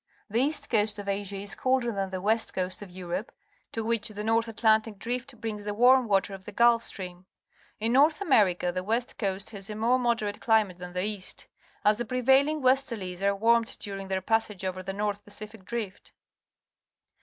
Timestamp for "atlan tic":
4.47-4.97